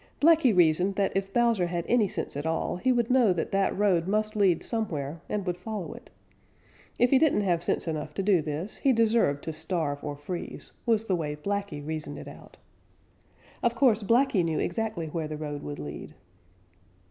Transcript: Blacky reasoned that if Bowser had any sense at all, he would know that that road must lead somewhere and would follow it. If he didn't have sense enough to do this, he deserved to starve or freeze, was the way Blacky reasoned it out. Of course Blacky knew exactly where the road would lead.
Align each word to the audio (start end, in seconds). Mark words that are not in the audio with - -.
Blacky 0.19 0.51
reasoned 0.51 0.95
that 0.95 1.15
if 1.15 1.31
Bowser 1.31 1.67
had 1.67 1.85
any 1.87 2.07
sense 2.07 2.35
at 2.35 2.47
all, 2.47 2.77
he 2.77 2.91
would 2.91 3.11
know 3.11 3.31
that 3.33 3.51
that 3.51 3.77
road 3.77 4.07
must 4.07 4.35
lead 4.35 4.63
somewhere 4.63 5.21
and 5.29 5.45
would 5.45 5.57
follow 5.57 5.93
it. 5.93 6.09
If 6.97 7.11
he 7.11 7.19
didn't 7.19 7.41
have 7.41 7.61
sense 7.61 7.87
enough 7.87 8.15
to 8.15 8.23
do 8.23 8.41
this, 8.41 8.77
he 8.77 8.93
deserved 8.93 9.43
to 9.43 9.53
starve 9.53 10.03
or 10.03 10.15
freeze, 10.15 10.71
was 10.87 11.05
the 11.05 11.15
way 11.15 11.35
Blacky 11.35 11.85
reasoned 11.85 12.17
it 12.17 12.27
out. 12.27 12.57
Of 13.61 13.75
course 13.75 14.01
Blacky 14.01 14.43
knew 14.43 14.57
exactly 14.57 15.05
where 15.05 15.27
the 15.27 15.37
road 15.37 15.61
would 15.61 15.77
lead. 15.77 16.15